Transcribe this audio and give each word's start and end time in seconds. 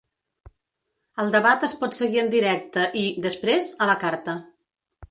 El 1.23 1.29
debat 1.35 1.67
es 1.69 1.75
pot 1.83 1.99
seguir 1.99 2.23
en 2.25 2.33
directe 2.35 2.89
i, 3.05 3.05
després, 3.29 3.75
a 3.87 3.91
la 3.93 4.03
carta. 4.07 4.39